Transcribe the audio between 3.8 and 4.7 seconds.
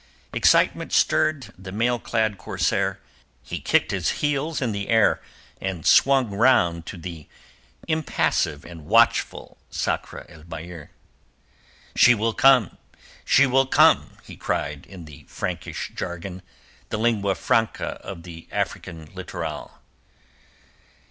his heels